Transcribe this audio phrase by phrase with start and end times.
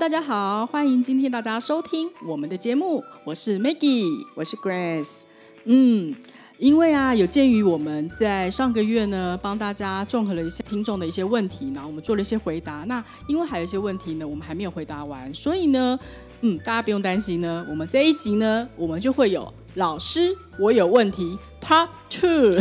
[0.00, 5.08] 大家好，欢迎今天大家收听我们的节目，我是 Maggie，我是 Grace。
[5.64, 6.16] 嗯，
[6.56, 12.82] 因为啊，有鉴于我们在上个月呢，帮大家综合了一些听众的一些问题，然后我们做了一些回答。
[12.88, 16.00] 那因为还有一些问题呢，我们还没有回答完，所以呢，
[16.40, 22.52] 嗯，大家不用担心呢，我们这一集呢，我们就会有老师，我有问题 Part Two，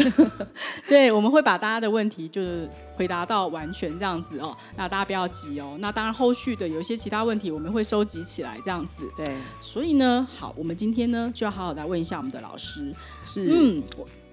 [0.88, 4.56] 对，我们会把大家的问题就是回答到完全这样子哦。
[4.76, 5.78] 那大家不要急哦。
[5.80, 9.04] 那当然，后续的有一些其他问题，我们会收集起来这样子。
[9.16, 12.94] 对，所以呢，好，我们今天呢就要好好来问一下我们的老师。
[13.24, 13.84] 是，嗯，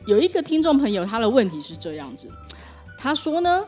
[0.06, 2.28] 有一个听众朋友，他的问题是这样子，
[2.98, 3.64] 他说呢，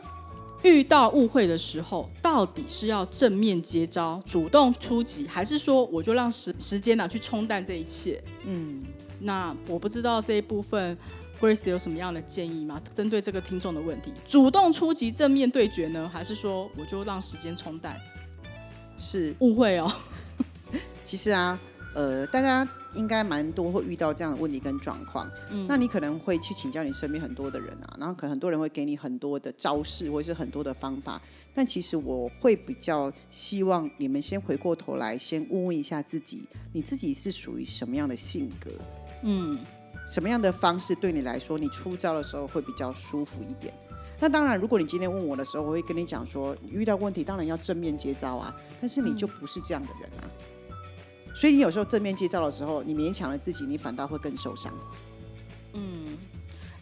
[0.63, 8.21] 遇到误会的时候，到底是要正面接招、主动出击，还是说我就让时时间呢去冲淡这一切？
[8.45, 8.83] 嗯，
[9.21, 10.97] 那我不知道这一部分
[11.39, 12.81] Grace 有什么样的建议吗？
[12.93, 17.99] 针对这个听众的问题，主动出击、正面对决呢，还是说我就让时间冲淡
[18.97, 19.33] 是。
[19.39, 19.89] 误会哦？
[21.03, 21.59] 其实啊，
[21.95, 25.29] 呃，大家应该蛮多会遇到这样的问题跟状况。
[25.49, 31.21] 嗯，那你可能会去请教你身边很多的人啊，然后可能很多人会给你很多的招式或者是很多的方法。
[31.53, 38.69] 但其实我会比较希望你们先回过头来，先问问一下自己，你自己是属于什么样的性格？
[39.23, 39.59] 嗯，
[40.07, 43.73] 什么样的方式对你来说，你出招的时候会比较舒服一点？
[44.21, 50.27] 那当然，如果你今天问我的时候，我会跟你讲说，遇到问题当然要正面接招啊，但是你就不是这样的人啊。
[51.33, 54.73] 所以你有时候正面接招的时候，你勉强了自己，你反倒会更受伤。
[55.73, 56.17] 嗯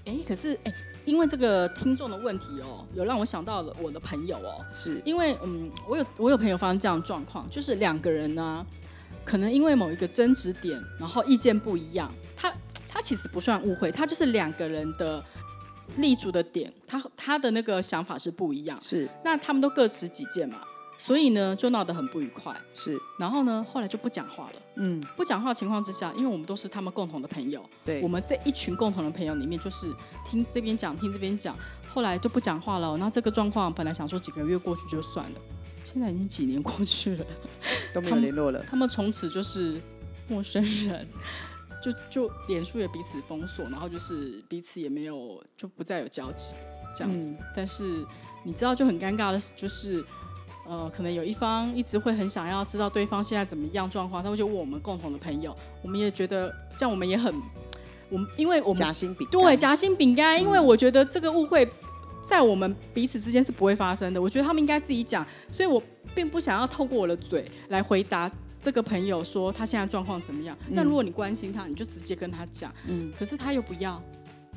[0.05, 0.73] 哎，可是哎，
[1.05, 8.65] 因为这个听众的问题哦，有让我想到了我的朋友哦，是因为嗯，我有我有朋友发生这样的状况，就是两个人呢，
[9.25, 12.11] 可能因为某一个争执点，然后意见不一样，
[12.97, 15.23] 他他其实不算误会，他就是两个人的
[15.97, 19.07] 立足的点，他他的那个想法是不一样，是。
[19.23, 20.61] 那他们都各持己见嘛，
[20.97, 24.61] 所以呢就闹得很不愉快，是，然后呢后来就不讲话了。
[24.77, 28.01] 嗯，不讲话情况之下，因为我们都是他们共同的朋友，对。
[28.01, 29.93] 我们这一群共同的朋友里面，就是
[30.25, 31.55] 听这边讲，听这边讲，
[31.93, 32.97] 后来就不讲话了。
[32.97, 35.39] 那这个状况本来想说几个月过去就算了，
[35.83, 37.25] 现在已经几年过去了，
[37.93, 38.63] 都没有联络了。
[38.67, 39.79] 他们从此就是
[40.27, 41.07] 陌生人，
[41.81, 46.55] 就就脸书也彼此封锁，然后就是彼此也没有就不再有交集
[46.95, 47.31] 这样子。
[47.31, 48.05] 嗯但是
[48.43, 50.03] 你知道就很尴尬的，就是
[50.65, 57.33] 呃，可能有一方一直会很想要知道对方现在怎么样状况，他会就问我们共同的朋友，我们也觉得这样我们也很，
[58.09, 61.67] 我们因为我们夹心饼，对夹心饼干，因为我觉得这个误会
[62.21, 65.81] 在我们彼此之间是不会发生的，我觉得他们应该自己讲，所以我
[66.15, 68.29] 并不想要透过我的嘴来回答
[68.67, 70.57] 这个朋友说他现在状况怎么样。
[70.67, 74.03] 那、如果你关心他，你就直接跟他讲，嗯，可是他又不要，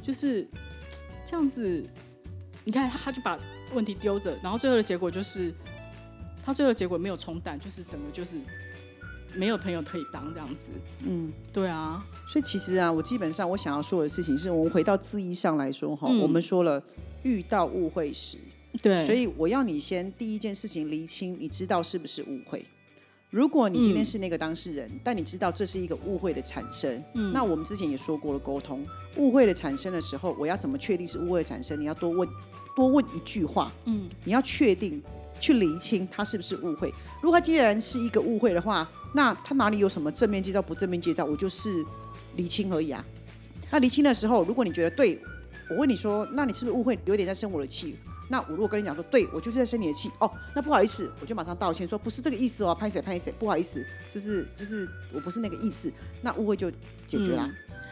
[0.02, 0.44] 就是
[1.24, 1.86] 这样子。
[2.64, 3.38] 你看他，他就把
[3.72, 5.54] 问题丢着，然后最后的结果就是，
[6.42, 8.34] 他最后的结果没有冲淡，就是整个就是
[9.32, 10.72] 没有朋友可以当这样子。
[11.06, 16.82] 嗯，对啊，所以其实啊，我基本上我想要说的事情是，我们回到字义上来说哈，嗯我们说了
[17.22, 18.38] 遇到误会时，
[18.82, 22.60] 对，所以我要你先第一件事情厘清，你知道是不是误会。
[23.30, 28.84] 如果你今天是那个当事人，但你知道这是一个误会的产生，嗯那我们之前也说过了，沟通
[29.16, 31.80] 误会的产生的时候，我要怎么确定是误会的产生？
[31.80, 32.28] 你要多问
[32.74, 35.00] 多问一句话，嗯，你要确定
[35.38, 36.92] 去厘清他是不是误会。
[37.22, 41.24] 如果他既然是一个误会的话，那他哪里有什么正面介绍不正面介绍？
[41.24, 41.68] 我就是
[42.34, 43.04] 厘清而已啊。
[43.70, 45.16] 那厘清的时候，如果你觉得对，
[45.70, 47.96] 我问你说，那你是不是误会，有点在生我的气？
[48.30, 56.70] 那我如果跟你讲说，对我就是在生你的气，哦，那不好意思，我就马上道歉说不是这个意思哦，拍谁拍谁，不好意思，就是就是我不是那个意思，那误会就
[57.06, 57.50] 解决啦。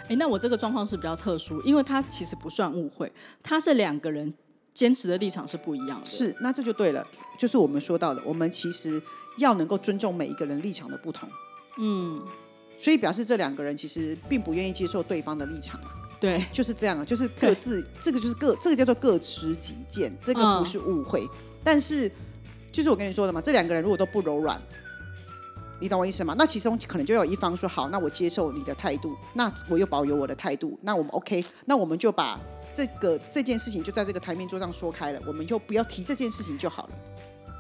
[0.09, 3.13] 哎，那我这个状况是比较特殊，因为他其实不算误会，
[3.43, 4.33] 他是两个人
[4.73, 6.07] 坚持的立场是不一样的。
[6.07, 7.07] 是，那这就对了，
[7.39, 9.03] 就是我们说到的，我们其实
[9.39, 11.29] 要能够尊重每一个人立场的不同。
[11.79, 12.25] 嗯，
[12.79, 21.29] 所以表示这两个人其实并不愿意接受对方的立场嘛，对，就是这样啊，就是各自这个就是各这个叫做各持己见，这个嗯不是误会，
[21.63, 22.11] 但是
[22.73, 24.61] 就是我跟你说的嘛，这两个人如果都不柔软，
[25.81, 26.35] 你懂我意思吗？
[26.37, 32.41] 那其中可能就有一方说好，那我接受你的态度，那我又保有我的态度，那我们 OK，那我们就把
[32.75, 36.91] 这个这件事情就在这个台面桌上说开了，我们就不要提这件事情就好了。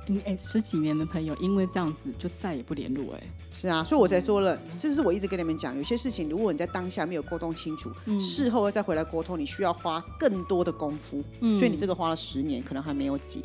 [0.08, 3.22] 你哎，十几年的朋友，因为这样子就再也不联络哎。
[3.52, 11.22] 是啊，所以我才说了，这是我一直跟你们讲，有些事情如果你在当下没有沟通清楚，事后再回来沟通，你需要花更多的功夫。
[11.54, 13.40] 所以你这个花了十年，可能还没有解。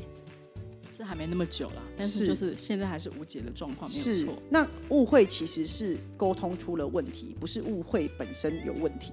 [0.95, 4.35] 是还没那么久了，但是就是现在还是无解的状况，没有错。
[4.47, 9.11] 那误会其实是沟通出了问题，不是误会本身有问题，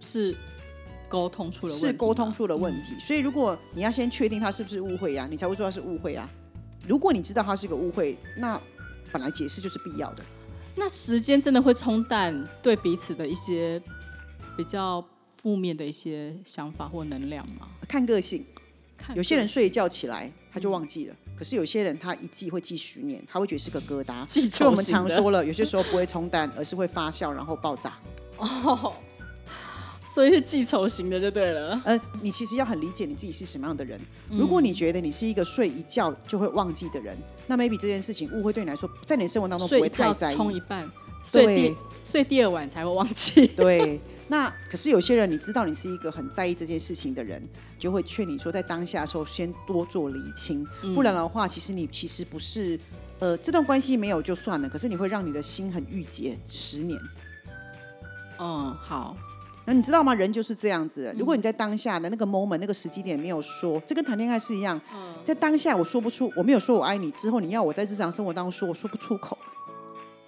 [0.00, 0.36] 是
[1.08, 2.98] 沟通出了是沟通出了问题。
[2.98, 6.28] 所以如果你要先确定他是不是误会呀，你才会说他是误会啊。
[6.88, 8.60] 如果你知道它是个误会，那
[9.12, 10.24] 本来解释就是必要的。
[10.74, 13.82] 那时间真的会冲淡对彼此的一些
[14.56, 15.04] 比较
[15.36, 17.68] 负面的一些想法或能量吗？
[17.88, 18.44] 看个性，
[19.14, 20.32] 有些人睡一觉起来。
[20.56, 24.24] 他就忘记了，可是有些人他一记会记十年，他会觉得是个疙瘩。
[24.24, 27.98] 记仇我们常说了，有些时候不会冲淡，而是会发酵然后爆炸。
[28.38, 28.94] 哦，
[30.16, 31.78] 所以是记仇型的就对了。
[31.84, 34.00] 呃，你其实要很理解你自己是什么样的人。
[34.30, 37.14] 如果你觉得你是一个睡一觉就会忘记的人，
[37.46, 40.34] 那 maybe 这件事情误会对你来说，在你生活当中不会太在意。
[40.34, 40.90] 冲一半，
[41.22, 43.46] 睡第睡第二晚才会忘记。
[43.48, 44.00] 对。
[44.28, 47.46] 那可是有些人，你知道你是一个很在意这件事情的人，
[47.78, 52.80] 就会劝你说，在当下的时候先多做理清，不然的话，其实你其实不是，
[53.18, 56.98] 呃，这段关系没有就算了，可是你会让你的心很郁结十年。
[58.38, 59.16] 嗯，好，
[59.66, 60.14] 那你知道吗？
[60.14, 64.80] 人就是这样子，如果你在当下的那个 moment 那个时机点没有说，这跟谈恋爱是一样，
[65.24, 69.36] 在当下我说不出，我没有说我爱你之后，你要我在日常生活当中说，我说不出口。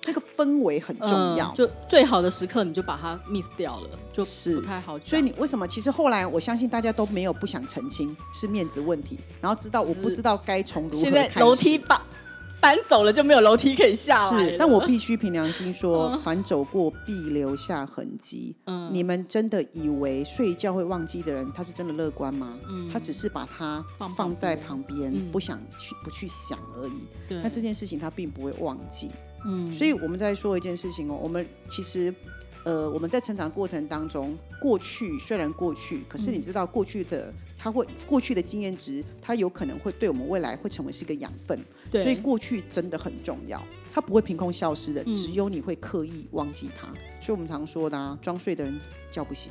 [0.06, 4.99] 那个氛围很重要，就最好的时刻你就把它 miss 掉了，就是不太好。
[5.00, 5.69] 所以你为什么？
[5.69, 9.19] 其实后来我相信大家都没有不想澄清，是面子问题。
[9.40, 11.40] 然后知道我不知道该从如何开始。
[11.40, 12.02] 楼梯把
[12.60, 14.50] 搬走了就没有楼梯可以下来。
[14.50, 18.55] 是，但我必须凭良心说，凡走过必留下痕迹。
[18.66, 22.58] 嗯，你们真的以为睡觉会忘记的人，他是真的乐观吗？
[22.69, 23.84] 嗯，他只是把它
[24.16, 27.06] 放在旁边，不想去不去想而已。
[27.28, 29.11] 对，但这件事情他并不会忘记。
[29.46, 32.12] 嗯，所以我们在说一件事情哦，我们其实，
[32.68, 41.58] 呃，我们在成长过程当中，过去虽然过去，可是你知道过去的，它会过去的经验值，它有可能会对我们未来会成为是一个养分，
[41.90, 46.88] 所以过去真的很重要，它不会凭空消失的，只有你会刻意忘记它。
[47.22, 48.78] 所以我们常说的，啊，装睡的人
[49.10, 49.50] 叫不醒。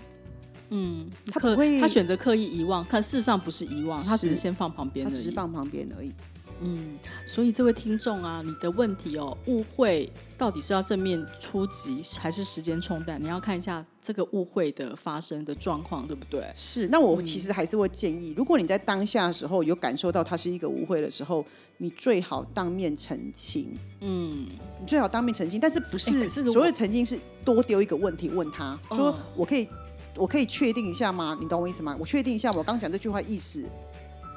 [0.70, 6.14] 嗯，他不会，他选择刻意遗忘，但事实上不是遗忘，他只是先放旁边，他只是放旁边而已。
[6.62, 13.22] 嗯，所以这位听众啊，你的问题哦，误会到底是要正面出击，还是时间冲淡？
[13.22, 16.44] 你要看一下这个误会的发生的状况，对不对？
[16.56, 16.88] 是。
[16.88, 21.46] 那我其实还是会建议，如果你在当下的时候有感受到它是一个误会的时候，
[21.78, 23.78] 你最好当面澄清。
[24.02, 24.48] 嗯，
[24.80, 29.68] 你最好当面澄清，但是不是所谓澄清是多丢一个问题问他说，我可以
[30.16, 31.38] 我可以确定一下吗？
[31.40, 31.96] 你懂我意思吗？
[32.00, 33.64] 我确定一下我刚讲这句话意思。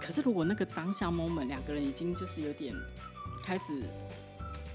[0.00, 2.74] 可是，如果那个当下 moment 两个人已经就是有点
[3.42, 3.82] 开始，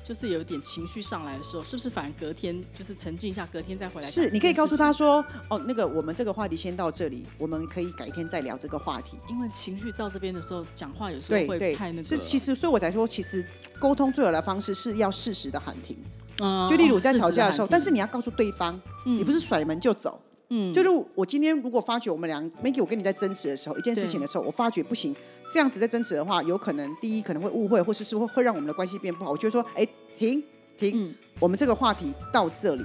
[0.04, 4.10] 就是有点情绪上来的时候，是不是反而隔天就是沉静一下，隔天再回来？
[4.10, 12.04] 是，你可以告诉他说：“哦，那个我们这个话题先到这里，我们可以改天再聊这个话题。”因为情绪到这边的时候，讲话有时候会太那个。
[12.04, 13.44] 是，其实所以我才说，其实
[13.80, 15.98] 沟通最好的方式是要适时的喊停。
[16.40, 20.22] 嗯，就例如在吵架的时候，但是你要告诉对方，你不是甩门就走。
[20.50, 25.16] 嗯，就是我今天如果发觉我们俩 m a k e 我跟你在争执的时候，一件事情的时候，我发觉不行，
[25.52, 29.32] 这样子在争执的话，有可能第一可能会误会，或是是会会让我们的关系变不好。
[29.32, 29.88] 我就说，哎，
[30.18, 30.44] 停
[30.78, 32.84] 停，我们这个话题到这里，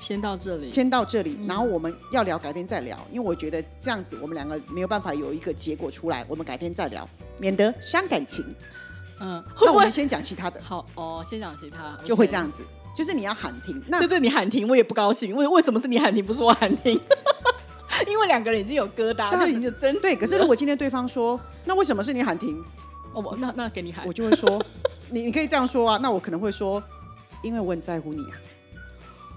[0.00, 7.06] 先到这里，先到这里，然后我们要聊，改天再聊，因为我觉得这样子我们两个没有办法有一个结果出来，我们改天再聊，
[7.38, 8.44] 免得伤感情。
[9.20, 10.60] 嗯，那我们先讲其他的。
[10.62, 12.62] 好哦，先讲其他，就会这样子。
[12.96, 15.36] 就是你要喊停，那对对，你喊停我也不高兴。
[15.36, 16.98] 为为什么是你喊停，不是我喊停？
[18.08, 20.00] 因为两个人已经有疙瘩，就已经有争执。
[20.00, 22.64] 对，可是如果今天对方说，那为什么是你喊停？
[23.12, 24.62] 哦，那那给你喊，我就会说，
[25.10, 25.98] 你你可以这样说啊。
[26.02, 26.82] 那我可能会说，
[27.42, 28.36] 因为我很在乎你啊。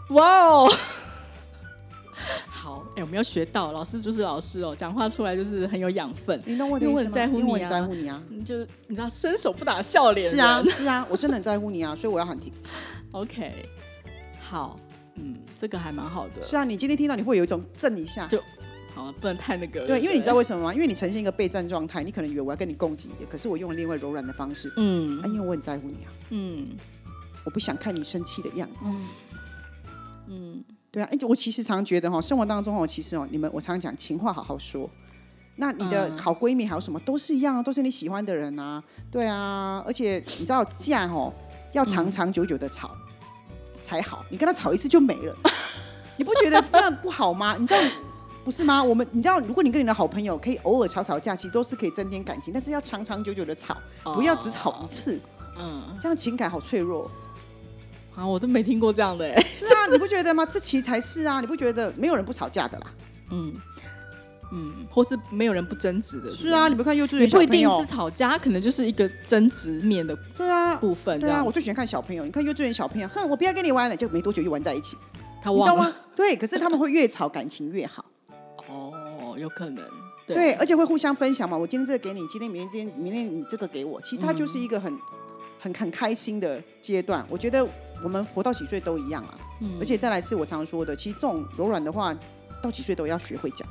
[0.09, 0.71] 哇哦！
[2.49, 6.41] 好，哎，我们要学到老师就是老师哦，讲话出来就是很有养分。
[6.45, 7.09] 你懂我的意思吗？
[7.33, 10.29] 因为我很在乎你啊，就是你知道伸手不打笑脸。
[10.29, 12.51] 是啊，是啊，我真的很在乎你啊，所以我要喊停。
[13.11, 13.65] OK，
[14.39, 14.79] 好，
[15.15, 16.41] 嗯，这个还蛮好的。
[16.41, 18.39] 是啊，你今天听到你会有一种震一下，就
[18.93, 19.87] 好，不能太那个。
[19.87, 20.73] 对，因为你知道为什么吗？
[20.73, 24.71] 因为你呈现一个备战状态，你可能以为我要跟你攻击，可是我用了另外柔软的方式。
[24.77, 26.11] 嗯，啊，因为我很在乎你啊。
[26.29, 26.67] 嗯，
[27.43, 28.85] 我不想看你生气的样子。
[28.85, 29.03] 嗯，
[30.27, 34.87] 嗯，对啊，哎，我其实常觉得哈，生活当中哦，其实哦，你们我常常讲情话好好说。
[35.55, 38.81] 那你的好闺蜜还有什么都是一样啊，都是你喜欢的人啊。
[39.09, 41.33] 对啊，而且你知道架哦。
[41.73, 42.95] 要长长久久的吵
[43.81, 45.35] 才好，你跟他吵一次就没了，
[46.17, 47.55] 你不觉得这样不好吗？
[47.57, 47.79] 你知道，
[48.43, 48.83] 不是吗？
[48.83, 55.19] 我们你知道，如果你跟你的好朋友可以偶尔吵吵架，其实都是可以增添感情，但是要长长久久的吵，不要只吵一次，
[55.57, 57.09] 嗯，这样情感好脆弱。
[58.15, 59.41] 啊，我真没听过这样的哎。
[59.41, 60.45] 是啊，你不觉得吗？
[60.45, 62.87] 这其实才是啊，你不觉得没有人不吵架的啦？
[63.31, 63.53] 嗯
[64.51, 66.29] 嗯，或是没有人不争执的。
[66.29, 71.19] 是啊，你不看幼稚园小不一定是，吵架，可能就是一个争执面的对啊，部分。
[71.19, 72.25] 对啊，我最喜欢看小朋友。
[72.25, 74.97] 你看幼稚园小朋友，哼，我不要跟你玩了，就没多久又玩在一起，
[75.41, 75.93] 他忘了吗？
[76.15, 78.05] 对，可是他们会越吵感情越好。
[78.67, 79.85] 哦，有可能。
[80.25, 81.57] 对，而且会互相分享嘛。
[81.57, 84.95] 我今天这个给你，今天明天今天明天你这个给我，其实它就是一个很、
[85.59, 87.25] 很很开心的阶段。
[87.27, 87.67] 我觉得
[88.03, 89.39] 我们活到几岁都一样啊。
[89.61, 92.17] 嗯而且再来是我常说的，其实这种柔软的话，
[92.61, 93.67] 到几岁都要学会讲。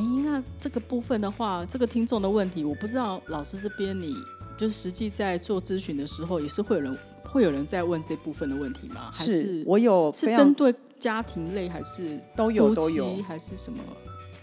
[0.00, 4.16] 哎，那这个部分的话，这个听众的问题，我不知道老师这边你
[4.56, 9.10] 就是实际在做咨询的时候，也是会有人会有人在问这部分的问题吗？
[9.12, 13.78] 还是我有是针对家庭类，还是都有都有还是什么？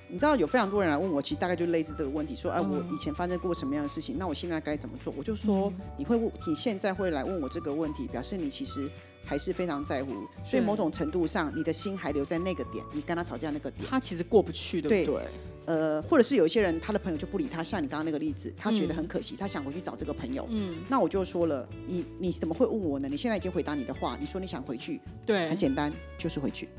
[0.10, 5.12] 你知道有非常多人来问我，其实大概就类似这个问题，说，哎、嗯我以前发生过什么样的事情，那我现在该怎么做？
[5.18, 8.90] 我就说，嗯你会问，你现在会来问我这个问题，表示你其实
[9.28, 13.88] 还是非常在乎，所以某种程度上，你的心还留在那个点，你跟他吵架那个点。
[13.90, 15.28] 他其实过不去，对不对？
[15.66, 20.46] 呃，或者是有一些人，他的朋友就不理他，像你刚刚那个例子，他觉得很可惜，他想回去找这个朋友。
[20.50, 23.10] 嗯，那我就说了，你你怎么会问我呢？
[23.10, 26.70] 你现在已经回答你的话，你说你想回去，对很，简单，就是回去。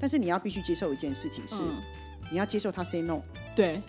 [0.00, 1.80] 但是你要必须接受一件事情是，嗯
[2.32, 3.22] 你要接受他 say no。
[3.54, 3.80] 对。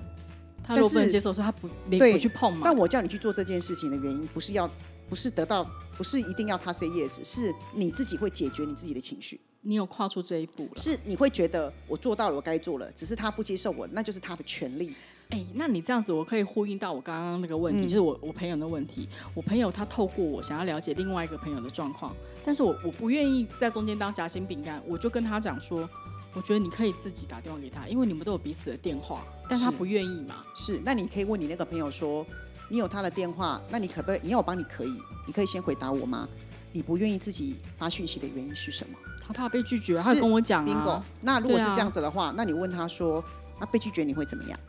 [0.63, 4.69] 他但如果不能是接受，说他不你对不去碰嘛但，我叫你去做这件事情的原因，不是要，
[5.09, 5.65] 不是得到，
[5.97, 10.71] 不是一定要他 say yes，是你自己会解决你自己的情绪，你有跨出这一步了。
[10.77, 14.95] 是你会觉得我做到了，我该做了，只是他不接受我，那就是他的权利。
[15.29, 19.09] 哎、那你这样子，我可以呼应到我刚刚那个问题，嗯就是我我朋友的问题。
[19.33, 25.89] 我朋友他透过我想要了解另外一个朋友的状况，但是我我不愿意在中间当夹心饼干，我就跟他讲说，
[26.33, 30.45] 我觉得你可以自己打电话给他，因为你们都有彼此的电话，但他不愿意嘛。
[30.55, 32.25] 是，那你可以问你那个朋友说，
[32.69, 34.19] 你有他的电话，那你可不可以？
[34.23, 34.93] 你要我帮你可以，
[35.25, 36.27] 你可以先回答我吗？
[36.73, 41.05] 你不愿意自己发讯息的原因是什么他怕被拒绝，他跟我讲？bingo 啊，。
[41.21, 43.23] 那如果是这样子的话，那你问他说，
[43.59, 44.59] 那被拒绝你会怎么样？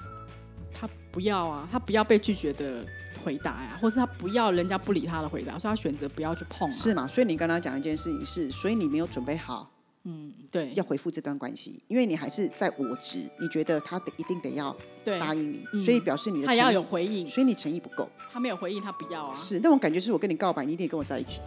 [0.73, 2.87] 他不要啊，他不要被拒绝的
[3.25, 6.73] 回答呀、或是他不要人家不理他的回答，所以他选择不要去碰、啊。
[6.73, 7.07] 是嘛？
[7.07, 9.71] 所以你跟他讲一件事情是，所以你没有准备好
[10.11, 14.75] 嗯，对要回复这段关系，因为你还是在我执，你觉得他得一定得要，
[15.05, 18.09] 答应你，嗯所以表示你的他要有回应，所以你诚意不够。
[18.33, 19.35] 他没有回应，他不要啊。
[19.35, 21.41] 是那种感觉，是我跟你告白，你一定得跟我在一起。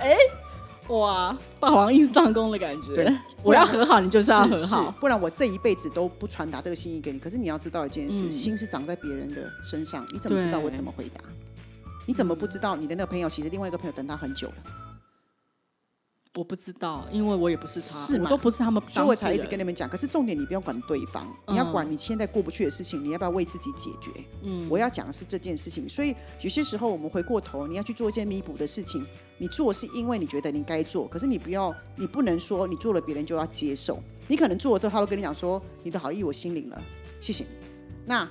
[0.88, 2.94] 哇，霸王硬上弓的感觉。
[2.94, 3.10] 对
[3.42, 4.90] 我要和好，你就是要和好。
[5.00, 7.18] 不然我这一辈子都不传达这个心意给你。
[7.18, 11.22] 可是你要知道一件事，嗯心是长在别人的身上，你怎么知道我怎么回答？
[12.06, 14.54] 你怎么不知道你的那个朋友其实另外一个朋友等他很久了？
[16.36, 19.04] 我不知道，因为我也不是他，是嘛我都不是他们当事人。
[19.04, 19.88] 所以我才一直跟你们讲。
[19.88, 24.10] 可是重点你不要管对方，你要嗯管你现在过不去的事情，你要不要为自己解决？
[24.42, 25.88] 嗯，我要讲的是这件事情。
[25.88, 29.06] 所以有些时候我们回过头，你要去做一些弥补的事情。
[29.38, 34.00] 你做是因为你觉得你该做，可是你不要，你不能说你做了别人就要接受。
[34.26, 36.82] 你可能做了之后，他会跟你讲说你的好意我心领了，
[37.20, 37.50] 谢谢你，
[38.06, 38.28] 那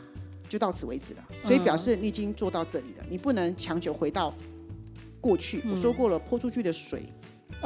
[0.50, 1.24] 就到此为止了。
[1.44, 4.34] 所以表示你已经做到这里了，你不能强求回到
[5.20, 5.62] 过去。
[5.70, 7.06] 我说过了，泼出去的水，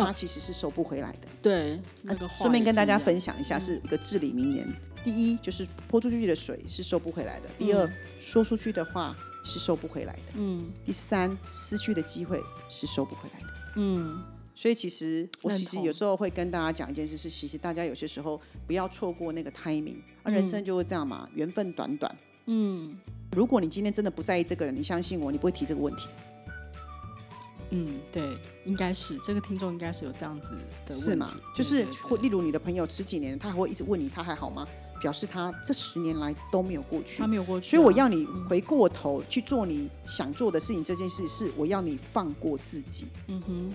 [0.06, 1.28] 它其实是收不回来的。
[1.42, 4.68] 对那个话顺便跟大家分享一下，是一个至理名言。
[5.04, 7.90] 第一，就是泼出去的水是收不回来的；第二，
[8.20, 10.70] 说出去的话是收不回来的；嗯。
[10.84, 13.54] 第三，失去的机会是收不回来的。
[13.76, 14.22] 嗯，
[14.54, 22.18] 所以其实我其实有时候会跟大家讲一件事，是其实大家有些时候不要错过那个 timing，而人生就是这样嘛，缘分短短。
[22.48, 22.98] 嗯。
[23.34, 26.08] 如果你今天真的不在意这个人，你相信我，你不会提这个问题，
[27.72, 30.58] 嗯，对，应该是这个听众应该是有这样子的
[30.90, 31.36] 问题是吗？
[31.54, 31.86] 就是
[32.22, 34.68] 例如你的朋友十几年，他还会一直问你他还好吗？
[35.00, 37.28] 表示他这十年来都没有过去他。
[37.28, 43.74] 没有过去啊，所以我要你回过头去做你想做的事情，这件事是我要你放过自己，嗯哼，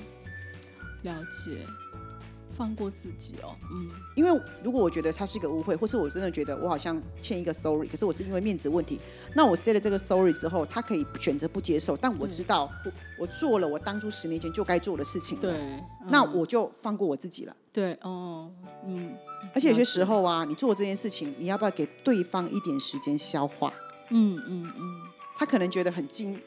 [1.03, 1.65] 了解，
[2.57, 9.01] 放过自己哦，嗯因为如果我觉得他是一个误会，或是我真的觉得我好像欠一个 sorry，可是我是因为面子问题，
[9.35, 17.57] 那我 say 了这个 sorry 之后，他可以选择不接受，但我知道我我做了我当初十年前就该做的事情了，对，嗯那我就放过我自己了。
[17.73, 18.51] 对哦，
[18.87, 19.15] 嗯
[19.55, 23.73] 而且有些时候啊，你做这件事情，你要不要给对方一点时间消化？
[24.11, 25.01] 嗯嗯嗯，
[25.37, 26.39] 他可能觉得很惊。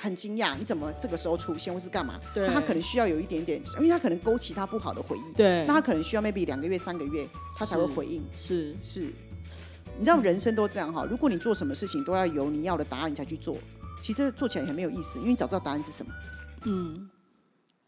[0.00, 2.18] 很惊讶，你怎么这个时候出现，或是干嘛？
[2.34, 5.32] 对那他可能需要有一点点，因为他可能勾起他不好的回忆。
[5.34, 8.24] 对，那他可能需要 maybe 两个月、三个月，他才会回应。
[8.34, 9.00] 是是，
[9.98, 11.04] 你知道人生都这样哈。
[11.04, 13.58] 如果你做什么事情都要有你要的答案你才去做，
[14.02, 16.12] 其实做起来很没有意思，因为你早知道答案是什么。
[16.64, 17.10] 嗯，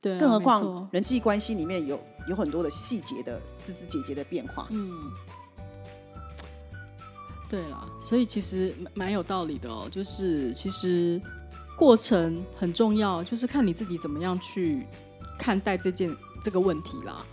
[0.00, 4.66] 对啊，更何况人际关系里面有有很多的细节的枝枝节节的变化。
[4.70, 5.10] 嗯，
[7.48, 9.88] 对了，所以其实蛮蛮有道理的哦。
[9.90, 11.20] 就是其实
[11.76, 14.86] 过程很重要，就是看你自己怎么样去
[15.38, 17.24] 看待这件这个问题啦。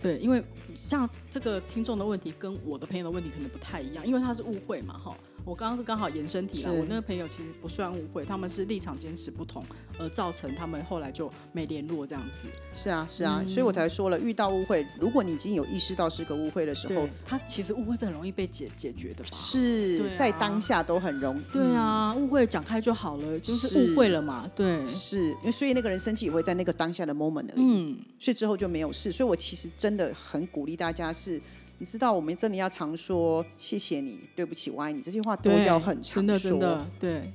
[0.00, 0.42] 对，因为
[0.74, 5.16] 像这个听众的问题跟我的朋友的问题可能不太一样，因为他是误会嘛，哈。
[5.48, 9.64] 我刚刚是刚好延伸题了，我那个朋友其实不算误会，他们是立场坚持不同，
[9.98, 12.46] 而造成他们后来就没联络这样子。
[12.74, 19.30] 是啊，是啊，所以我才说了，遇到误会，如果你已经有意识到是个误会的时候对，，他其实误会是很容易被解解决的吧？
[19.32, 21.42] 是啊在当下都很容易。
[21.50, 24.46] 对，啊，误会讲开就好了，就是是误会了嘛。
[24.54, 29.10] 对，是因为所以那个人生气也会在那个当下的 moment 而已，嗯，所以之后就没有事。
[29.10, 31.40] 所以我其实真的很鼓励大家是。
[31.78, 36.60] 你知道，我们真的要常说“谢谢你”“对不起”“我爱你”这些话都，要很常真的真说。
[36.60, 37.32] 的对。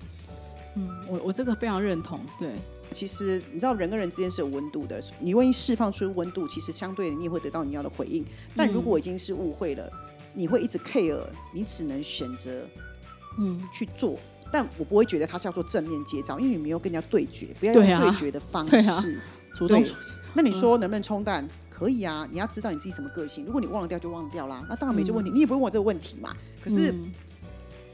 [0.75, 2.49] 嗯，我我这个非常认同，对，
[2.89, 5.01] 其实你知道，人跟人之间是有温度的。
[5.19, 8.25] 你愿意释放出温度，其实相对的你也会得到你要的回应。
[8.55, 9.87] 但如果已经是误会了，
[10.33, 11.21] 你会一直 care，
[11.53, 12.67] 你只能选择
[13.37, 14.17] 嗯，去做。
[14.51, 19.21] 但我不会觉得它是要做正面接招，因为你没有跟人家对决，不要用对决的方对啊式。
[19.53, 19.83] 主动
[20.33, 21.47] 那你说能不能冲淡？
[21.73, 23.43] 可以啊，你要知道你自己什么个性。
[23.45, 26.29] 如果你忘了掉就忘掉啦，那当然没这问题，你也不会问我这个问题嘛。
[26.61, 27.11] 可是、嗯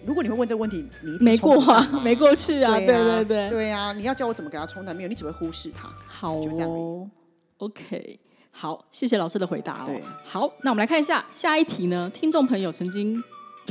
[0.05, 5.93] 如果你会问这个问题，你一定没过啊 没过去啊，对对啊对对，对啊，你要教我怎么给他冲淡，没有，你只会忽视他。
[6.07, 7.09] 好就这样而已哦。
[7.57, 8.17] OK，
[8.49, 10.01] 好，谢谢老师的回答哦对。
[10.23, 12.09] 好，那我们来看一下下一题呢？
[12.13, 13.21] 听众朋友曾经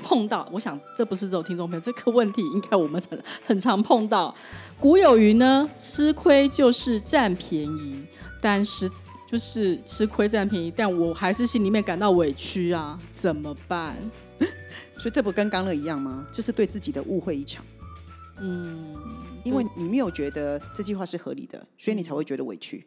[0.02, 4.34] 碰到，我想这不是只有听众朋友这个问题，应该我们很很常碰到。
[4.78, 8.04] 古有云呢，吃亏就是占便宜，
[8.42, 8.88] 但是
[9.30, 13.94] 就是吃亏占便宜，但我还是心里面感到委屈啊，怎么办？
[14.96, 16.26] 所以这不跟刚乐一样吗？
[16.32, 17.62] 就是对自己的误会一场。
[18.40, 18.96] 嗯，
[19.44, 22.86] 因为你没有觉得这句话是合理的，所以你才会觉得委屈。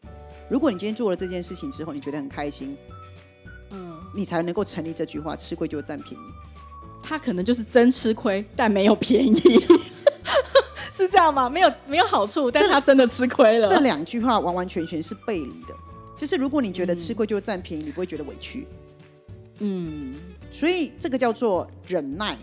[0.49, 2.75] 如果你今天做了这件事情之后，你觉得很开心，
[3.69, 6.23] 嗯，你才能够成立这句话：吃亏就占便宜。
[7.03, 9.59] 他可能就是真吃亏，但没有便宜，
[10.91, 11.49] 是这样吗？
[11.49, 13.69] 没有没有好处，但是他真的吃亏了。
[13.69, 15.75] 这两句话完完全全是背离的。
[16.21, 18.67] 就是如果你觉得吃亏就占便宜，你不会觉得委屈。
[19.57, 20.19] 嗯，
[20.51, 22.37] 所以这个叫做忍耐，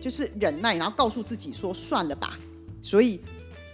[0.00, 2.38] 就是忍耐，然后告诉自己说算了吧，
[2.80, 3.20] 所以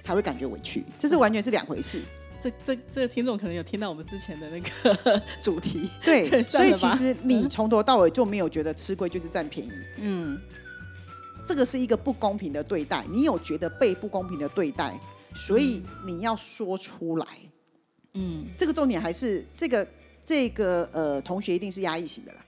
[0.02, 0.84] 才会感觉委屈。
[0.98, 2.02] 这是完全是两回事。
[2.42, 9.70] 这这这个听众可能有听到我们之前的那个 主题，对， 所以其实你从头到尾就没有觉得吃亏就是占便宜。
[9.98, 10.36] 嗯
[11.46, 14.98] 这个是一个不公平的对待，你有觉得被不公平的对待，
[15.36, 17.26] 所以你要说出来。
[18.16, 18.44] 嗯。
[18.56, 19.86] 这个重点还是这个
[20.24, 22.38] 这个呃同学一定是压抑型的啦，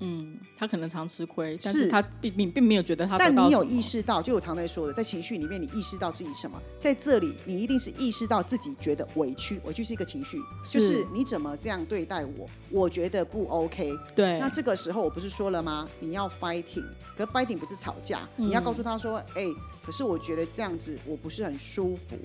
[0.00, 1.88] 嗯，他可能常吃亏，但是是。
[1.88, 11.06] 他并并并没有觉得他但你有意识到，就我常在说的，在情绪里面你意识到自己什么，在这里你一定是意识到自己觉得委屈，委屈是一个情绪，是就是。
[11.12, 13.94] 你怎么这样对待我，我觉得不 OK。
[14.16, 15.88] 对，那这个时候我不是说了吗？
[16.00, 19.44] 你要 fighting，可 fighting 不是吵架，你要告诉他说，哎、
[19.84, 22.16] 可是我觉得这样子我不是很舒服。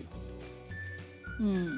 [1.39, 1.77] 嗯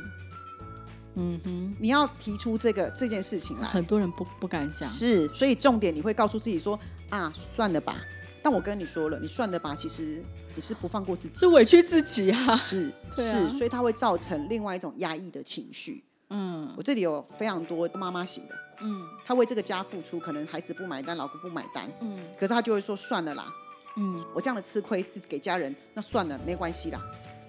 [1.19, 7.99] 嗯哼，你要提出这个这件事情来，很多人不不敢讲，是，所以重点你会告诉自己说啊，算了吧。
[8.43, 10.23] 但我跟你说了，你算了吧，其实
[10.55, 12.55] 你是不放过自己，是委屈自己啊。
[12.55, 12.93] 是、啊。
[13.17, 16.03] 是，所以它会造成另外一种压抑的情绪。
[16.29, 16.71] 嗯。
[16.77, 19.03] 我这里有非常多妈妈型的，嗯。
[19.25, 22.19] 她为这个家付出，可能孩子不买单，老公不买单，嗯。
[22.35, 23.51] 可是她就会说算了啦，
[23.97, 27.01] 嗯，我这样的吃亏是给家人，那算了，没关系啦。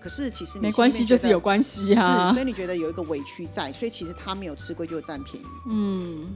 [0.08, 2.32] 可是其实你没关系，就是有关系啊是，。
[2.32, 5.46] 所以你觉得有一个委屈在，所以其实他没有吃亏就占便宜。
[5.66, 6.34] 嗯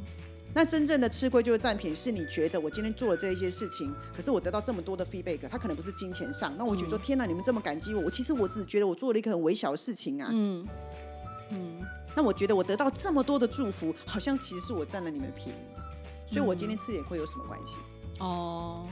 [0.54, 10.68] 那真正的吃亏就是占便宜，是你觉得我今天做了这一些事情，可是我得到这么多的 feedback，他可能不是金钱上，那我觉得说、天哪，你们这么感激我，我其实我只是觉得我做了一个很微小的事情啊，嗯
[11.48, 11.80] 嗯
[12.14, 17.78] 那我觉得我得到这么多的祝福，好像其实是我占了你们便宜，所以我今天吃点亏有什么关系？
[18.18, 18.86] 哦。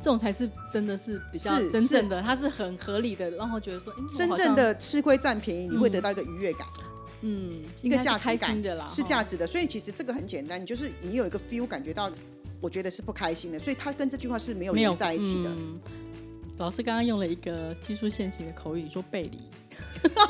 [0.00, 6.66] 这种才是真的是比较是真正的，它是很合理的，然后觉得说，真正的吃亏占便宜，你会得到一个愉悦感，
[7.20, 9.08] 嗯，一个价值感的啦，是哈。
[9.08, 9.46] 价值的。
[9.46, 12.10] 所以其实这个很简单，你就是你有一个 feel 感觉到，
[12.60, 15.50] 我觉得是不开心的，所以它跟这句话是没有没有连在一起的。
[15.50, 15.78] 嗯。
[16.56, 19.38] 老师刚刚用了一个技术线型的口语，说背离，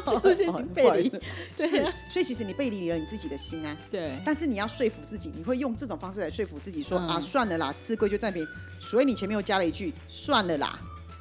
[0.06, 1.08] 技术线型背离
[1.56, 3.76] 对啊，所以其实你背离了你自己的心啊。
[3.90, 8.48] 对，但是你要说服自己，你会用这种方式来说服自己说、嗯啊，算了啦，吃亏就占便宜。
[8.80, 10.78] 所以你前面又加了一句算了啦，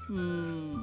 [0.10, 0.76] 嗯，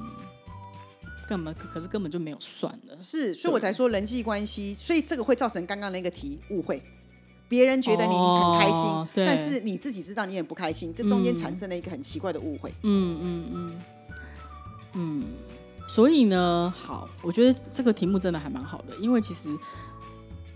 [1.27, 1.53] 干嘛？
[1.57, 6.81] 可可是根本就没有算了，是，所以我才说人际关系，所以这个会造成刚刚那个题误会。
[7.49, 12.69] 别人觉得你很开心，哦但是你自己知道你很不开心，这中间产生了一个很奇怪的误会。
[12.83, 13.81] 嗯嗯嗯
[14.93, 15.25] 嗯，
[15.87, 19.49] 所以呢，好，我觉得这个题目真的还蛮好的，因为其实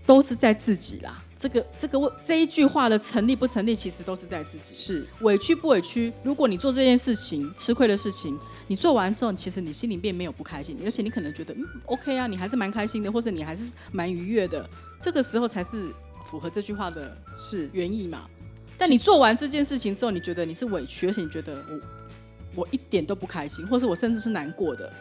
[0.04, 4.74] 都是在自己啦，这个这个问这一句话的成立不成立，其实都是在自己。
[4.74, 6.12] 是委屈不委屈？
[6.22, 14.68] 如果你做这件事情吃亏的事情，你做完之后，其实你心里并没有不开心，而且你可能觉得嗯 OK 啊，你还是蛮开心的，或者你还是蛮愉悦的。
[15.00, 15.92] 这个时候才是
[16.24, 18.28] 符合这句话的是，原意嘛。
[18.76, 24.92] 但你做完这件事情之后，你觉得你是委屈，而且你觉得我我一点都不开心，或是我甚至是难过的，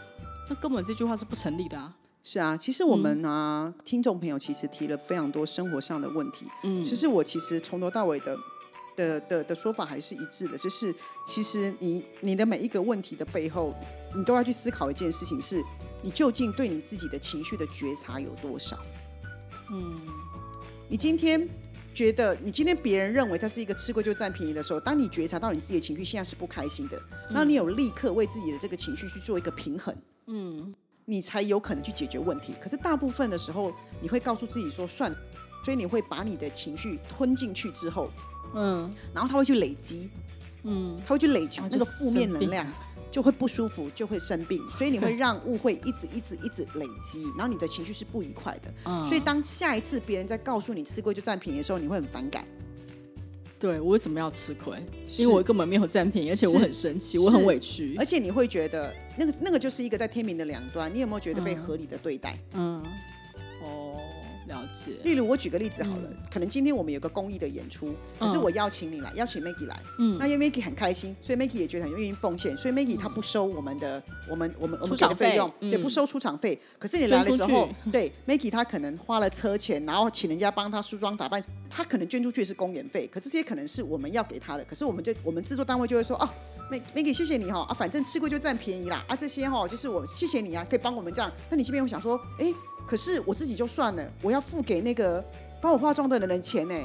[0.52, 1.96] 那根本这句话是不成立的啊。
[2.22, 6.46] 是啊，其实我们啊，听众朋友其实提了非常多生活上的问题。
[6.64, 8.38] 嗯，其实我其实从头到尾的
[8.98, 10.94] 的的的说法还是一致的，就是
[11.26, 13.74] 其实你你的每一个问题的背后，
[14.14, 15.64] 你都要去思考一件事情，是
[16.04, 18.78] 你究竟对你自己的情绪的觉察有多少？
[19.72, 20.02] 嗯，
[20.90, 21.48] 你今天
[21.94, 29.96] 觉得你今天别人认为他是一个吃亏就占便宜的时候，当你觉察到你自己的情绪现在是不开心的，那你有立刻为自己的这个情绪去做一个平衡。
[30.28, 30.74] 嗯。
[31.06, 32.54] 你才有可能去解决问题。
[32.62, 35.14] 可是大部分的时候，你会告诉自己说算，
[35.66, 38.10] 所以你会把你的情绪吞进去之后，
[38.54, 40.10] 嗯，然后他会去累积，
[40.64, 42.66] 嗯，他会去累积那个负面能量，
[43.12, 44.60] 就会不舒服，就会生病。
[44.76, 48.74] 所以你会让误会一直一直一直累积，然后你的情绪是不愉快的。
[48.86, 52.48] 嗯，所以当下一次别人在告诉你吃亏就占便宜的时候，你会很反感。
[53.60, 54.84] 对我为什么要吃亏？
[55.18, 62.36] 因为我根本没有占便宜，而且我很生气，我很委屈，而且你会觉得那个那个就是一个在天平的两端，你有没有觉得被合理的对待？
[62.54, 62.84] 嗯。
[64.52, 64.98] 了解。
[65.04, 76.60] 例如，我举个例子好了，可能今天我们有个公益的演出，可是我邀请你来，邀请 Maggie 来，嗯，那因为 Maggie 很开心，所以 Maggie 也觉得很愿意奉献，所以 Maggie 他不收我们的，我们我们我们给的费用，对，不收出场费。
[76.78, 86.30] 可是你来的时候，对 Maggie 他可能花了车钱，然后请人家帮他梳妆打扮，他可能捐出去是公演费，可这些可能是我们要给他的，可是我们就我们制作单位就会说，哦
[86.94, 92.54] ，Maggie 谢谢你哈，啊，反正吃亏就占便宜啦，啊，这些哈就是我谢谢你啊，可以帮我们这样，那你这边会想说，哎。
[92.92, 95.24] 可是我自己就算了，我要付给那个
[95.62, 96.76] 帮我化妆的人的钱呢，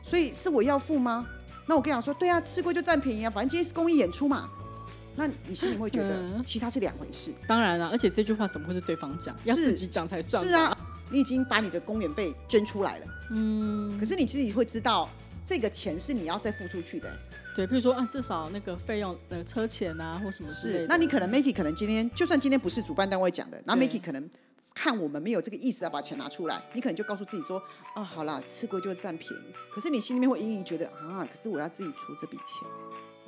[0.00, 1.26] 所以是我要付吗？
[1.66, 4.48] 那我跟你讲说，对啊，吃亏就占便宜啊，反正今天是公益演出嘛。
[5.16, 7.34] 那你心里会觉得其他是两回事。
[7.48, 9.36] 当然了，而且这句话怎么会是对方讲？
[9.42, 10.46] 要自己讲才算。
[10.46, 10.78] 是啊，
[11.10, 13.06] 你已经把你的公演费捐出来了。
[13.32, 13.98] 嗯。
[13.98, 15.10] 可是你自己会知道，
[15.44, 17.12] 这个钱是你要再付出去的。
[17.56, 20.86] 对，比如说啊，至少那个费用，呃，车钱啊，或什么之类的。
[20.88, 24.30] 那你可能 Makey 可能今天，就算今天不是主办单位讲的，那 Makey 可能。
[24.76, 27.60] 看我们没有这个意思要把钱拿出来，你可能就告诉自己说：
[27.94, 29.44] 啊，好了，吃亏就会占便宜。
[29.70, 32.68] 可是你心里面会隐隐觉得啊，可是我要自己出这笔钱。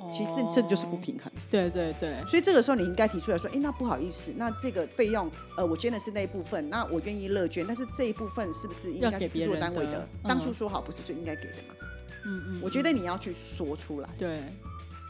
[0.09, 1.29] 其实这就是不平衡。
[1.49, 2.23] 对对对。
[2.25, 10.07] 所以这个时候你应该提出来说：哎，那不好意思，那这个费用，呃，我捐的是那一部分，那我愿意乐捐，但是这一部分是不是应该是制作单位的？
[10.23, 11.75] 当初说好不是就应该给的吗？
[12.25, 12.59] 嗯嗯。
[12.63, 14.09] 我觉得你要去说出来。
[14.17, 14.43] 对。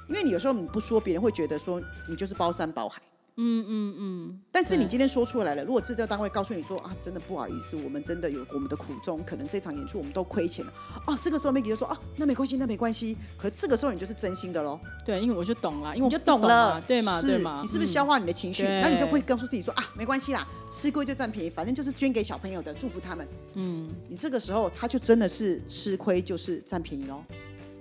[0.07, 2.99] 因为你有时候你不说，别人会觉得说你就是包山包海。
[3.37, 10.73] 嗯嗯嗯，但是你今天说出来了，如果制作单位告诉你说啊，真的不好意思，我们真的有我们的苦衷，可能这场演出我们都亏钱了，
[11.07, 13.17] 哦，这个时候 Maggie 就说啊，那没关系，那没关系。
[13.37, 17.21] 可是这个时候你就是真心的喽，对，因为我就懂了，因为你就懂了，对吗？
[17.21, 17.61] 对吗？
[17.61, 18.63] 你是不是消化你的情绪？
[18.63, 23.27] 那你就会告诉自己说啊，没关系啦，吃亏就占便宜，反正就是捐给小朋友的，祝福他们。
[23.53, 27.23] 嗯，你这个时候他就真的是吃亏就是占便宜喽。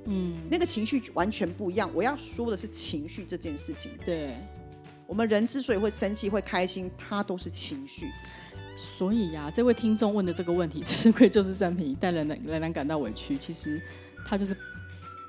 [0.04, 1.90] 嗯，那个情绪完全不一样。
[1.92, 3.90] 我要说的是情绪这件事情。
[4.04, 4.37] 对。
[5.08, 8.06] 我们人之所以会生气、会开心，它都是情绪。
[8.76, 13.80] 所以呀，这位听众问的这个问题，吃亏就是占便宜，但仍然仍然感到委屈，其实
[14.26, 14.54] 他就是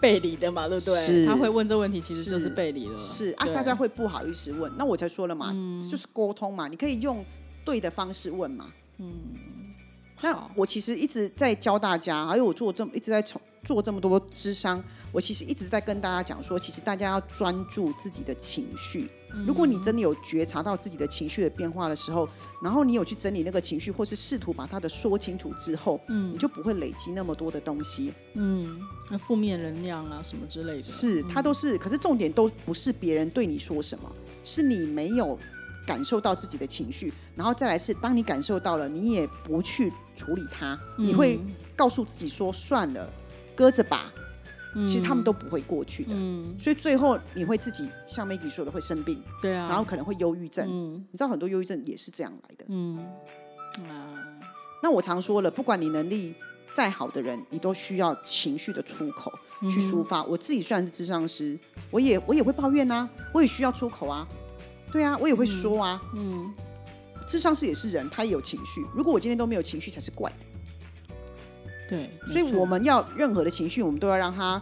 [0.01, 1.25] 背离的嘛，对不对？
[1.25, 2.97] 他会问这问题，其实就是背离了。
[2.97, 5.51] 是啊，大家会不好意思问，那我才说了嘛，
[5.89, 7.25] 就是沟通嘛，你可以用
[7.63, 8.71] 对的方式问嘛。
[8.97, 9.13] 嗯。
[10.21, 13.41] 那我其实一直在教大家，还有我做这么一直在从。
[13.61, 19.09] 做这么多智商，我其实一直在跟大家讲说，其实大家要专注自己的情绪。
[19.45, 22.27] 如果你真的有觉察到自己的情绪的变化的时候，
[22.61, 28.13] 然后你有去整理那个情绪，或是试图把它的说清楚之后，嗯，你就不会累积那么多的东西。
[28.33, 31.77] 嗯，那负面能量啊什么之类的，是它都是。
[31.77, 34.11] 可是重点都不是别人对你说什么，
[34.43, 35.37] 是你没有
[35.85, 41.39] 感受到自己的情绪，然后再来是当你感受到了，你也不去处理它，你会
[41.75, 43.11] 告诉自己说算了。
[43.55, 44.13] 搁着吧，
[44.85, 46.15] 其实他们都不会过去的，
[46.59, 52.97] 所以最后你会自己像 Maggie 说的会生病，对啊，然后可能会忧郁症，你知道很多忧郁症也是这样来的，嗯。
[53.87, 54.19] 啊，
[54.83, 56.35] 那我常说了，不管你能力
[56.75, 59.31] 再好的人，你都需要情绪的出口
[59.63, 60.23] 去抒发。
[60.25, 61.57] 我自己虽然是智商师，
[61.89, 64.27] 我也我也会抱怨啊，我也需要出口啊，
[64.91, 66.53] 对啊，我也会说啊，嗯，
[67.25, 70.45] 智商师也是人，他也有情绪，如果我今天都没有情绪，才是怪的。
[71.89, 74.61] 对，所以我们要任何的情绪，我们都要让它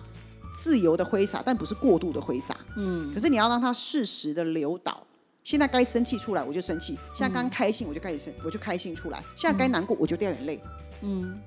[0.62, 2.56] 自由的挥洒，但不是过度的挥洒。
[2.78, 5.06] 嗯，可是你要让它适时的流导。
[5.44, 10.62] 现在该生气出来，我就生气；现在刚开心，我就开始生，我就开心出来；现在该难过，我就掉眼泪。
[11.02, 11.40] 嗯，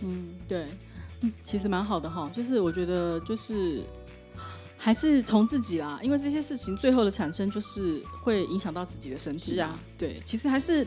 [0.00, 0.68] 嗯，对，
[1.20, 3.84] 嗯，其实蛮好的哈，就是我觉得就是
[4.78, 9.52] 还是从自己啦，因为这些事情最后的产生就是会影响到自己的身体。
[9.52, 10.86] 是啊，对，其实还是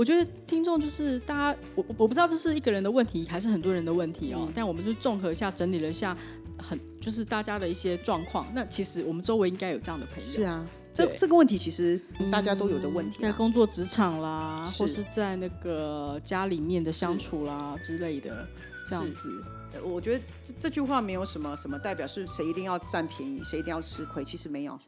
[0.00, 6.16] 我觉得听众就是大家，我我不知道这是一个人的问题还是很多人的问题哦，但我们就综合一下整理了一下，
[6.56, 8.46] 很就是大家的一些状况。
[8.54, 10.24] 那其实我们周围应该有这样的朋友。
[10.24, 10.66] 是啊。
[10.94, 12.00] 这这个问题其实
[12.32, 18.48] 大家都有的问题，在工作职场啦，或是在那个家里面的相处啦之类的，
[18.88, 19.28] 这样子。
[19.84, 24.78] 我觉得这这句话没有什么什么代表是谁一定要占便宜，谁一定要吃亏，其实没有。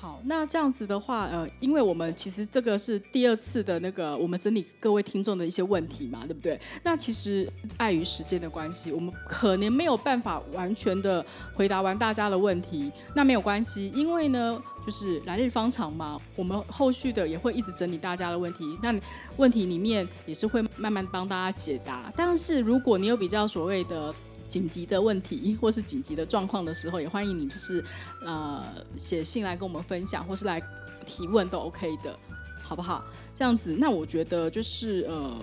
[0.00, 6.56] 好，那这样子的话，呃，因为我们其实这个是第二次的那个，我们整理各位听众的一些问题嘛，对不对？
[6.84, 12.92] 那其实碍于时间的关系，我们可能没有办法完全的回答完大家的问题。
[13.12, 18.78] 那没有关系，因为呢，就是来日方长嘛，我们后续的也会一直整理大家的问题。
[18.80, 18.94] 那
[19.36, 22.12] 问题里面也是会慢慢帮大家解答。
[22.14, 24.14] 但是如果你有比较所谓的，
[24.48, 27.84] 紧急的问题 或是紧急的状况的时候，也欢迎你就是
[28.24, 28.64] 呃
[28.96, 30.60] 写信来跟我们分享，或是来
[31.06, 32.18] 提问都 OK 的，
[32.62, 33.04] 好不好？
[33.34, 35.36] 这样子，那我觉得就是呃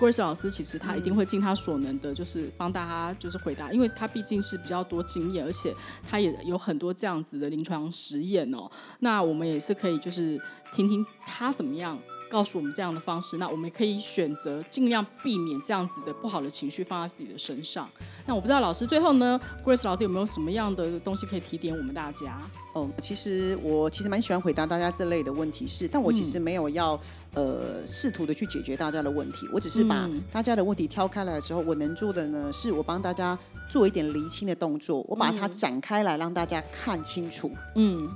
[0.00, 5.74] ，Grace 老师其实他一定会尽他所能的，就是帮大家就是回答，因为他毕竟是比较多经验，而且
[6.08, 8.70] 他也有很多这样子的临床实验哦。
[9.00, 10.40] 那我们也是可以就是
[10.74, 11.98] 听听他怎么样。
[12.32, 17.86] 告诉我们这样的方式，那我们可以选择尽量避免这样子的不好的情绪放在自己的身上。
[18.24, 22.40] 那我不知道老师最后呢，Grace 老师有没有什么样的东西可以提点我们大家？
[22.72, 26.98] 哦，其实我其实蛮喜欢回答大家这类的问题，是，但我其实没有要
[27.34, 37.50] 呃试图的去解决大家的问题，我只是把大家的问题挑开来的时候，我能做的呢，是我帮大家做一点厘清的动作，我把它展开来让大家看清楚。
[37.74, 38.08] 嗯。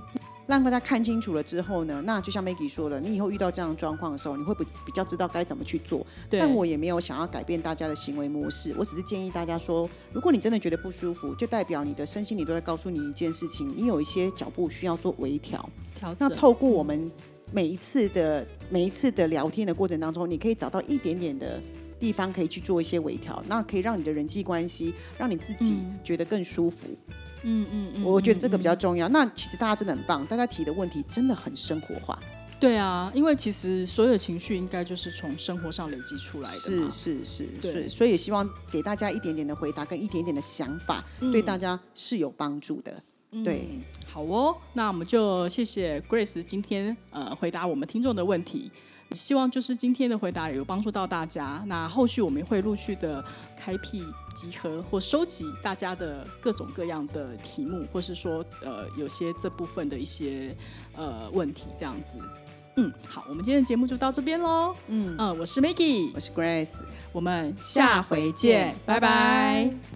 [0.47, 6.07] 让大家看清楚了之后呢，那就像 Maggie 说了，你以后遇到这样的状况的时候，你会不比较知道该怎么去做。
[6.31, 15.69] 但我也没有想要改变大家的行为模式，我只是建议大家说，如果你真的觉得不舒服，就代表你的身心里都在告诉你一件事情，你有一些脚步需要做微调。
[16.19, 17.11] 那透过我们
[17.51, 21.61] 每一次的每一次的聊天的过程当中，你可以找到一点点的
[21.99, 26.87] 地方可以去做一些微调，那可以让你的人际关系，让你自己觉得更舒服。
[27.43, 29.09] 嗯嗯嗯，我觉得这个比较重要。
[29.11, 32.19] 那其实大家真的很棒，大家提的问题真的很生活化。
[32.59, 36.59] 对啊，因为其实所有的情绪应该就是从生活上累积出来的。
[36.59, 43.03] 是是是，对，所以也希望给大家一点点的回答跟一点点的想法，对大家是有帮助的。
[43.45, 43.69] 对，
[44.07, 48.73] 好哦，那我们就谢谢 Grace 今天呃回答我们听众的问题。
[49.13, 51.63] 希望就是今天的回答有帮助到大家。
[51.67, 53.25] 那后续我们会陆续的
[53.57, 60.57] 开辟集合或收集大家的各种各样的题目，或是说呃有些这部分的一些
[60.95, 62.19] 呃问题这样子。
[62.79, 64.75] 嗯，好，我们今天的节目就到这边喽。
[64.89, 69.96] 嗯嗯，我是 Maggie，我是 Grace，我们下回见，拜拜。